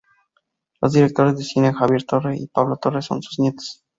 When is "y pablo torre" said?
2.35-3.03